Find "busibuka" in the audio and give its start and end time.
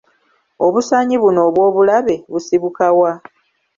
2.31-2.85